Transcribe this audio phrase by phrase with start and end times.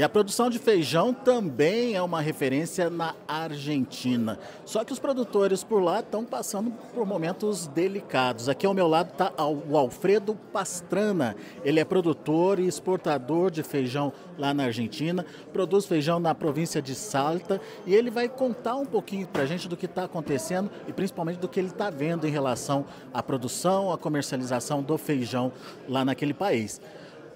[0.00, 4.38] E a produção de feijão também é uma referência na Argentina.
[4.64, 8.48] Só que os produtores por lá estão passando por momentos delicados.
[8.48, 11.36] Aqui ao meu lado está o Alfredo Pastrana.
[11.62, 15.22] Ele é produtor e exportador de feijão lá na Argentina,
[15.52, 19.68] produz feijão na província de Salta e ele vai contar um pouquinho para a gente
[19.68, 23.92] do que está acontecendo e principalmente do que ele está vendo em relação à produção,
[23.92, 25.52] à comercialização do feijão
[25.86, 26.80] lá naquele país.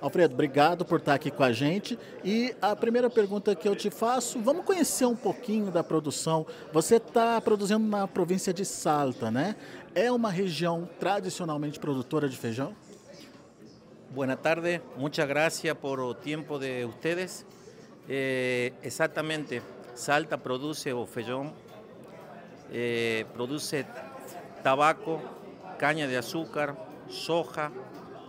[0.01, 1.99] Alfredo, obrigado por estar aqui com a gente.
[2.23, 6.47] E a primeira pergunta que eu te faço, vamos conhecer um pouquinho da produção.
[6.73, 9.57] Você está produzindo na província de Salta, né?
[9.95, 12.75] É uma região tradicionalmente produtora de feijão?
[14.11, 17.45] Buenas tardes, muchas gracias por el tiempo de ustedes.
[18.09, 19.63] Eh, exactamente,
[19.95, 21.53] Salta produce o feijón,
[22.71, 23.87] eh, produce
[24.63, 25.21] tabaco,
[25.79, 26.77] caña de azúcar,
[27.09, 27.73] soja,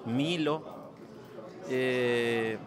[0.06, 0.75] milo,
[1.70, 2.58] eh,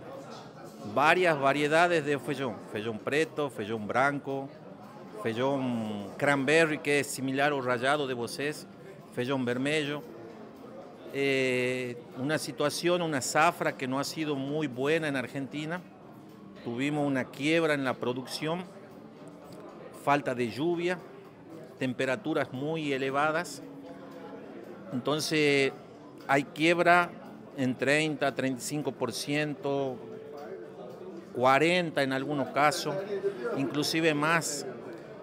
[0.94, 4.48] varias variedades de feijón, feijón preto, feijón branco,
[5.22, 8.66] feijón cranberry que es similar al rayado de vocês,
[9.12, 10.02] feijón vermelho.
[11.14, 15.80] Eh, una situación, una zafra que no ha sido muy buena en Argentina.
[16.64, 18.64] Tuvimos una quiebra en la producción,
[20.04, 20.98] falta de lluvia,
[21.78, 23.62] temperaturas muy elevadas.
[24.92, 25.72] Entonces
[26.26, 27.10] hay quiebra
[27.58, 29.96] en 30, 35%,
[31.36, 32.94] 40% en algunos casos,
[33.56, 34.64] inclusive más.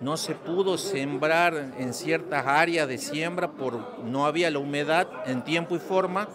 [0.02, 5.46] No se pudo sembrar en ciertas áreas de siembra por no había la humedad en
[5.46, 6.28] tiempo y forma,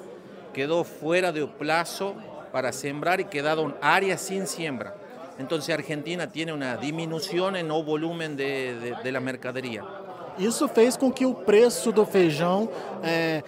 [0.55, 2.15] quedó fuera de plazo
[2.51, 4.95] para sembrar y quedaron áreas sin siembra.
[5.39, 9.85] Entonces Argentina tiene una disminución en no volumen de, de, de la mercadería.
[10.41, 12.71] Isso fez com que o preço do feijão,
[13.03, 13.43] é,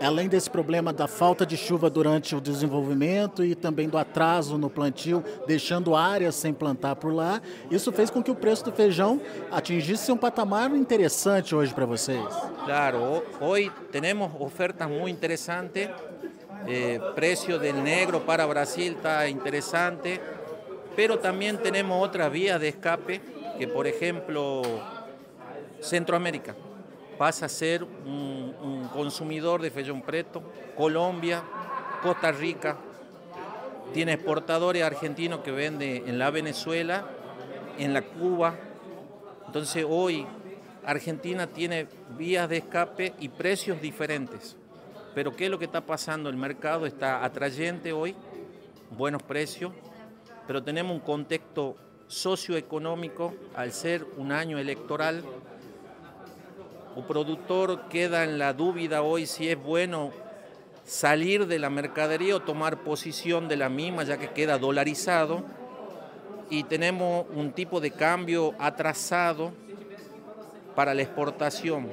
[0.00, 4.70] além desse problema da falta de chuva durante o desenvolvimento e também do atraso no
[4.70, 9.20] plantio, deixando áreas sem plantar por lá, isso fez com que o preço do feijão
[9.50, 12.24] atingisse um patamar interessante hoje para vocês.
[12.64, 15.90] Claro, hoje temos ofertas muito interessantes.
[16.68, 20.20] Eh, precio del negro para Brasil está interesante,
[20.94, 23.20] pero también tenemos otras vías de escape
[23.58, 24.62] que, por ejemplo,
[25.80, 26.54] Centroamérica
[27.16, 30.42] pasa a ser un, consumidor de feijón preto,
[30.76, 31.42] Colombia,
[32.02, 32.76] Costa Rica,
[33.92, 37.06] tiene exportadores argentinos que venden en la Venezuela,
[37.78, 38.54] en la Cuba.
[39.46, 40.26] Entonces hoy
[40.84, 44.56] Argentina tiene vías de escape y precios diferentes.
[45.14, 46.28] Pero ¿qué es lo que está pasando?
[46.28, 48.14] El mercado está atrayente hoy,
[48.96, 49.72] buenos precios,
[50.46, 51.76] pero tenemos un contexto
[52.06, 55.22] socioeconómico al ser un año electoral
[56.96, 60.12] el productor queda en la duda hoy si es bueno
[60.84, 65.42] salir de la mercadería o tomar posición de la misma, ya que queda dolarizado
[66.48, 69.52] y tenemos un tipo de cambio atrasado
[70.74, 71.88] para la exportación.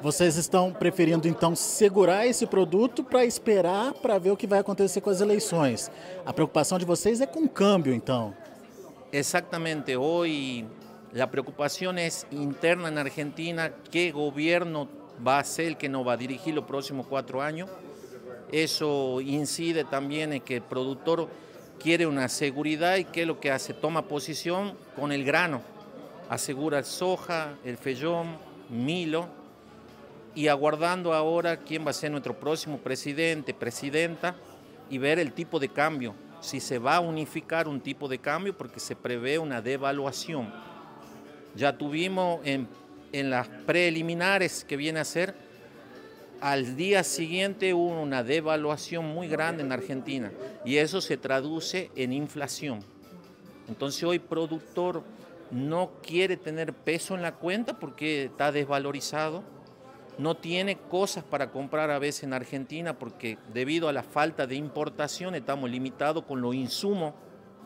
[0.00, 5.00] Vocês estão preferindo então segurar esse produto para esperar para ver o que vai acontecer
[5.00, 5.90] com as eleições.
[6.24, 8.32] A preocupação de vocês é com o câmbio, então.
[9.12, 9.96] Exatamente.
[9.96, 10.64] Hoje
[11.12, 14.88] La preocupación es interna en Argentina, qué gobierno
[15.26, 17.70] va a ser el que nos va a dirigir los próximos cuatro años.
[18.52, 21.28] Eso incide también en que el productor
[21.78, 25.62] quiere una seguridad y qué es lo que hace, toma posición con el grano,
[26.28, 28.36] asegura el soja, el fellón,
[28.68, 29.28] milo,
[30.34, 34.36] y aguardando ahora quién va a ser nuestro próximo presidente, presidenta,
[34.90, 38.56] y ver el tipo de cambio, si se va a unificar un tipo de cambio
[38.56, 40.52] porque se prevé una devaluación.
[41.54, 42.68] Ya tuvimos en,
[43.12, 45.34] las preliminares que viene a ser,
[46.40, 50.30] al día siguiente hubo una devaluación muy grande en Argentina
[50.64, 52.80] y eso se traduce en inflación.
[53.68, 55.02] Entonces hoy productor
[55.50, 59.42] no quiere tener peso en la cuenta porque está desvalorizado,
[60.18, 64.56] no tiene cosas para comprar a veces en Argentina porque debido a la falta de
[64.56, 67.14] importación estamos limitados con los insumos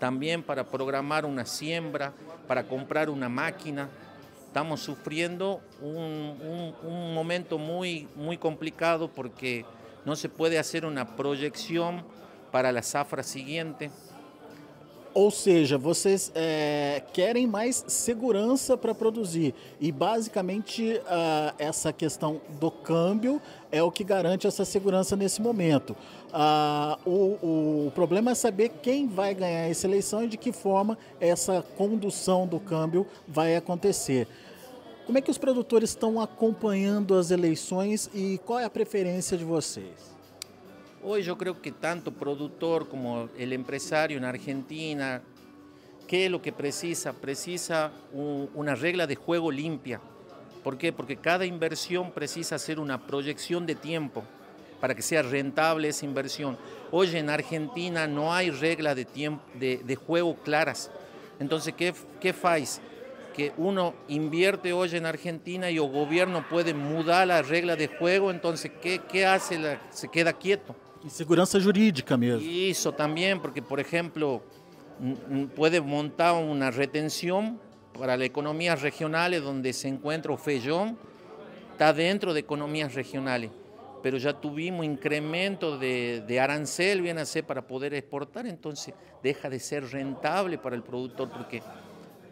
[0.03, 2.13] también para programar una siembra,
[2.49, 3.89] para comprar una máquina.
[4.49, 6.75] Estamos sufriendo un,
[7.15, 9.65] momento muy, muy complicado porque
[10.05, 12.03] no se puede hacer una proyección
[12.51, 13.93] para la safra siguiente.
[15.15, 19.55] Ou seja, vocês é, querem mais segurança para produzir.
[19.79, 25.95] E basicamente uh, essa questão do câmbio é o que garante essa segurança nesse momento.
[26.33, 30.97] Uh, o, o, problema é saber quem vai ganhar essa eleição e de que forma
[31.21, 34.27] essa condução do câmbio vai acontecer.
[35.05, 39.45] Como é que os produtores estão acompanhando as eleições e qual é a preferência de
[39.45, 40.12] vocês?
[41.05, 45.21] Hoy yo creo que tanto productor como el empresario en Argentina,
[46.07, 47.13] ¿qué es lo que precisa?
[47.13, 50.01] Precisa una regla de juego limpia.
[50.63, 50.93] ¿Por qué?
[50.93, 54.23] Porque cada inversión precisa hacer una proyección de tiempo
[54.81, 56.57] para que sea rentable esa inversión.
[56.93, 60.89] Hoy en Argentina no hay reglas de, tiempo, de, juego claras.
[61.41, 62.33] Entonces, ¿qué, qué
[63.35, 68.31] Que uno invierte hoy en Argentina y el gobierno puede mudar la regla de juego,
[68.31, 69.79] entonces, ¿qué, qué hace?
[69.91, 70.77] se queda quieto.
[71.05, 72.43] Y seguridad jurídica mesmo.
[72.45, 74.43] Eso también, porque, por ejemplo,
[75.57, 77.59] puede montar una retención
[77.99, 80.97] para las economías regionales donde se encuentra o Fellón,
[81.73, 83.51] está dentro de economías regionales,
[84.03, 89.51] pero ya tuvimos incremento de, de arancel, viene a ser para poder exportar, entonces deja
[89.51, 91.63] de ser rentable para el productor, porque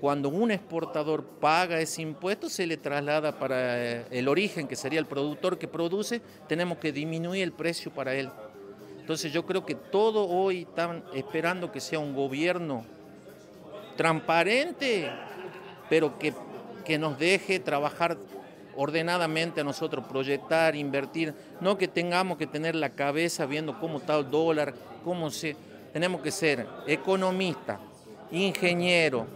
[0.01, 5.07] cuando un exportador paga ese impuesto, se le traslada para el origen, que sería el
[5.07, 8.31] productor que produce, tenemos que disminuir el precio para él.
[9.11, 12.85] Entonces yo creo que todo hoy están esperando que sea un gobierno
[13.97, 15.11] transparente,
[15.89, 16.33] pero que,
[16.85, 18.17] que nos deje trabajar
[18.77, 24.17] ordenadamente a nosotros, proyectar, invertir, no que tengamos que tener la cabeza viendo cómo está
[24.17, 25.57] el dólar, cómo se...
[25.93, 27.81] Tenemos que ser economista,
[28.31, 29.27] ingeniero,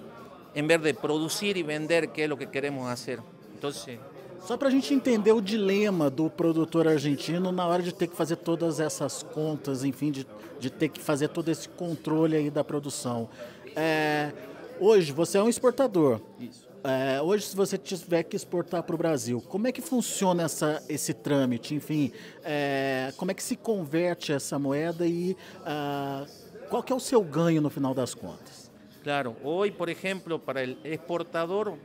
[0.55, 3.19] en vez de producir y vender, que es lo que queremos hacer.
[3.53, 3.99] Entonces...
[4.45, 8.15] Só para a gente entender o dilema do produtor argentino na hora de ter que
[8.15, 10.27] fazer todas essas contas, enfim, de,
[10.61, 13.31] de ter que fazer todo esse controle aí da produção.
[13.75, 14.33] É,
[14.79, 16.21] hoje você é um exportador.
[16.39, 16.69] Isso.
[16.85, 20.83] É, hoje, se você tiver que exportar para o Brasil, como é que funciona essa,
[20.87, 21.75] esse trâmite?
[21.75, 22.13] Enfim,
[22.45, 26.29] é, como é que se converte essa moeda e uh,
[26.69, 28.71] qual que é o seu ganho no final das contas?
[29.03, 31.79] Claro, hoje, por exemplo, para o exportador,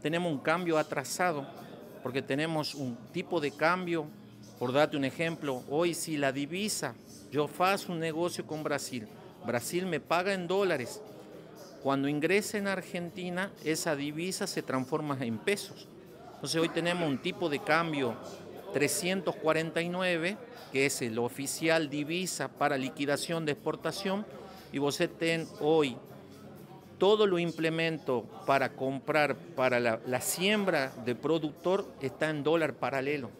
[0.00, 1.46] temos um câmbio atrasado
[2.02, 4.06] porque tenemos un tipo de cambio,
[4.58, 6.94] por darte un ejemplo, hoy si la divisa,
[7.30, 9.06] yo faço un negocio con Brasil,
[9.46, 11.00] Brasil me paga en dólares,
[11.82, 15.86] cuando ingrese en Argentina, esa divisa se transforma en pesos.
[16.34, 18.16] Entonces hoy tenemos un tipo de cambio
[18.72, 20.36] 349,
[20.72, 24.26] que es el oficial divisa para liquidación de exportación,
[24.72, 25.96] y vos ten hoy
[26.98, 33.30] todo lo implemento para comprar para la, siembra de productor está en dólar paralelo.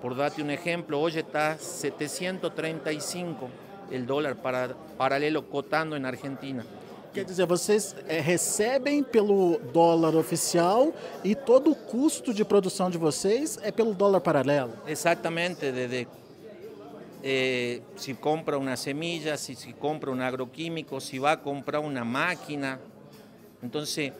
[0.00, 3.48] Por darte un ejemplo, hoy está 735
[3.90, 6.64] el dólar para, paralelo cotando en Argentina.
[7.12, 10.92] Quer dizer, vocês é, recebem pelo dólar oficial
[11.22, 14.72] e todo o custo de produção de vocês é pelo dólar paralelo?
[14.84, 16.08] Exatamente, desde
[17.26, 22.78] Eh, si compra una semilla, si, compra un agroquímico, si va a comprar una máquina.
[23.62, 24.12] Entonces,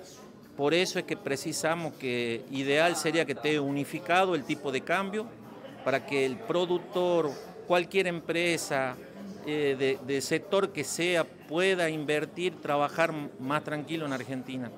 [0.56, 5.26] por eso es que precisamos que ideal sería que esté unificado el tipo de cambio
[5.84, 7.30] para que el productor,
[7.66, 8.96] cualquier empresa
[9.44, 14.70] eh, de sector que sea, pueda invertir, trabajar más tranquilo en Argentina.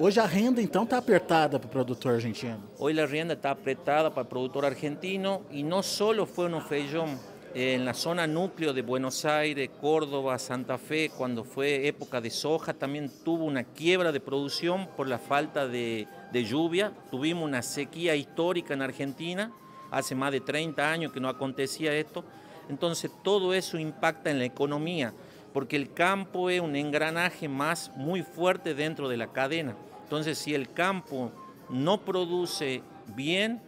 [0.00, 2.62] Hoje a renda então está apertada para o produtor argentino.
[2.78, 7.18] Hoje a renda está apertada para o produtor argentino e não só foi no feijão,
[7.52, 12.74] en la zona núcleo de Buenos Aires, Córdoba, Santa Fe, cuando fue época de soja,
[12.74, 16.92] también tuvo una quiebra de producción por la falta de, de, lluvia.
[17.10, 19.50] Tuvimos una sequía histórica en Argentina,
[19.90, 22.24] hace más de 30 años que no acontecía esto.
[22.68, 25.12] Entonces todo eso impacta en la economía,
[25.52, 29.74] porque el campo es un engranaje más muy fuerte dentro de la cadena.
[30.08, 31.30] Entonces, si el campo
[31.68, 32.80] no produce
[33.14, 33.60] bien,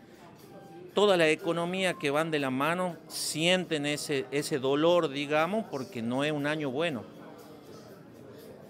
[0.94, 6.25] toda la economía que van de la mano sienten ese, ese dolor, digamos, porque no
[6.25, 7.02] es un año bueno.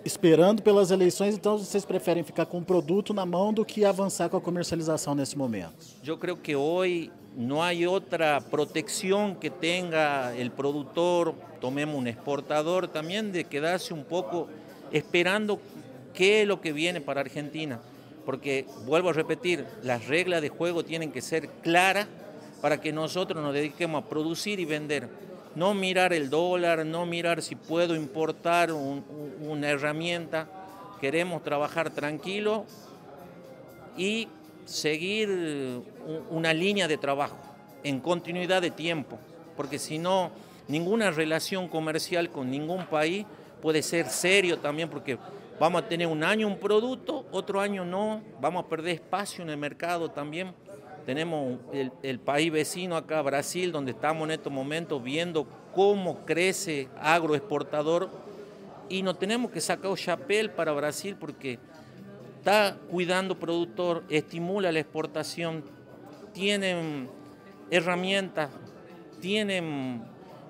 [0.05, 4.29] Esperando pelas eleições, então vocês preferem ficar com o produto na mão do que avançar
[4.29, 5.73] com a comercialização nesse momento?
[6.05, 12.89] Eu creio que hoje não há outra proteção que tenha o produtor, tomemos um exportador
[12.89, 14.49] também, de quedarse um pouco
[14.91, 15.61] esperando
[16.15, 17.81] qué es lo que viene para Argentina.
[18.25, 22.07] Porque, vuelvo a repetir, las reglas de juego tienen que ser claras
[22.61, 25.09] para que nosotros nos dediquemos a producir y vender.
[25.55, 30.49] No mirar el dólar, no mirar si puedo importar una herramienta.
[31.01, 32.67] Queremos trabajar tranquilo
[33.97, 34.29] y
[34.65, 35.83] seguir
[36.31, 37.39] una línea de trabajo
[37.83, 39.19] en continuidad de tiempo.
[39.57, 40.31] Porque si no,
[40.69, 43.27] ninguna relación comercial con ningún país
[43.61, 45.19] puede ser serio también porque
[45.61, 49.51] Vamos a tener un año un producto, otro año no, vamos a perder espacio en
[49.51, 50.55] el mercado también.
[51.05, 51.59] Tenemos
[52.03, 58.09] el, país vecino acá, Brasil, donde estamos en estos momentos viendo cómo crece agroexportador.
[58.89, 61.59] Y no tenemos que sacar un chapel para Brasil porque
[62.39, 65.63] está cuidando productor, estimula la exportación,
[66.33, 67.07] tienen
[67.71, 68.49] herramientas,
[69.21, 70.05] tienen,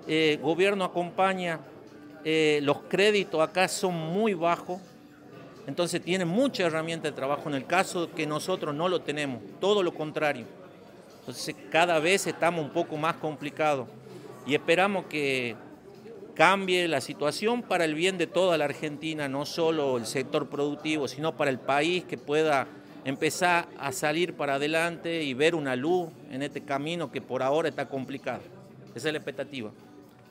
[0.07, 1.59] eh, gobierno acompaña,
[2.23, 4.79] eh, los créditos acá son muy bajos,
[5.71, 9.83] entonces tiene mucha herramienta de trabajo en el caso que nosotros no lo tenemos, todo
[9.83, 10.45] lo contrario.
[11.21, 13.87] Entonces cada vez estamos un poco más complicados
[14.45, 15.55] y esperamos que
[16.35, 21.07] cambie la situación para el bien de toda la Argentina, no solo el sector productivo,
[21.07, 22.67] sino para el país que pueda
[23.05, 27.69] empezar a salir para adelante y ver una luz en este camino que por ahora
[27.69, 28.41] está complicado.
[28.93, 29.71] Esa es la expectativa.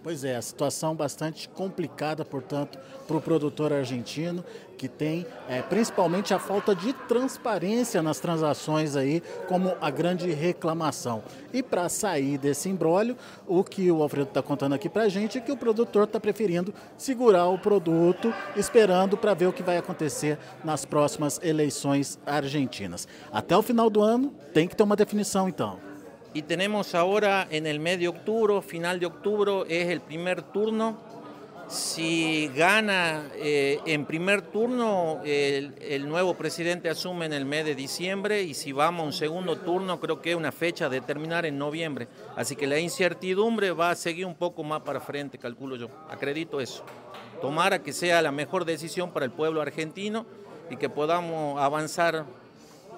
[0.03, 4.43] Pois é, a situação bastante complicada, portanto, para o produtor argentino,
[4.79, 11.23] que tem é, principalmente a falta de transparência nas transações aí, como a grande reclamação.
[11.53, 13.15] E para sair desse embrólio,
[13.47, 16.19] o que o Alfredo está contando aqui para a gente é que o produtor está
[16.19, 23.07] preferindo segurar o produto, esperando para ver o que vai acontecer nas próximas eleições argentinas.
[23.31, 25.90] Até o final do ano tem que ter uma definição, então.
[26.33, 30.99] Y tenemos ahora en el mes de octubre, final de octubre, es el primer turno.
[31.69, 38.43] Si gana eh, en primer turno, el, nuevo presidente asume en el mes de diciembre
[38.43, 41.59] y si vamos a un segundo turno, creo que es una fecha de terminar en
[41.59, 42.09] noviembre.
[42.37, 45.89] Así que la incertidumbre va a seguir un poco más para frente, calculo yo.
[46.09, 46.85] Acredito eso.
[47.41, 50.27] Tomar a que sea la mejor decisión para el pueblo argentino
[50.71, 52.25] y que podamos avanzar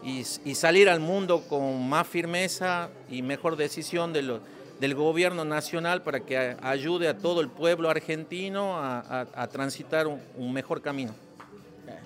[0.05, 6.57] y, salir al mundo con más firmeza y mejor decisión del gobierno nacional para que
[6.63, 11.15] ayude a todo el pueblo argentino a, transitar un mejor camino.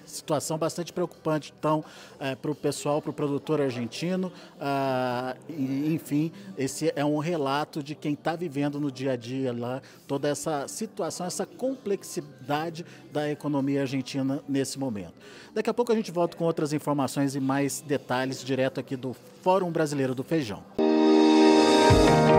[0.07, 1.85] Situação bastante preocupante, então,
[2.19, 4.33] é, para o pessoal, para o produtor argentino.
[4.61, 9.53] Ah, e, enfim, esse é um relato de quem está vivendo no dia a dia
[9.53, 15.15] lá toda essa situação, essa complexidade da economia argentina nesse momento.
[15.55, 19.15] Daqui a pouco a gente volta com outras informações e mais detalhes direto aqui do
[19.43, 20.63] Fórum Brasileiro do Feijão.
[21.97, 22.36] Música